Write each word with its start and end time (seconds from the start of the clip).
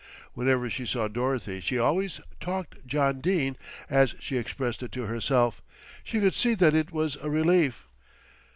Whenever 0.33 0.67
she 0.67 0.83
saw 0.87 1.07
Dorothy 1.07 1.59
she 1.59 1.77
always 1.77 2.19
"talked 2.39 2.87
John 2.87 3.19
Dene," 3.21 3.55
as 3.87 4.15
she 4.17 4.35
expressed 4.35 4.81
it 4.81 4.91
to 4.93 5.03
herself. 5.03 5.61
She 6.03 6.19
could 6.19 6.33
see 6.33 6.55
that 6.55 6.73
it 6.73 6.91
was 6.91 7.17
a 7.17 7.29
relief. 7.29 7.85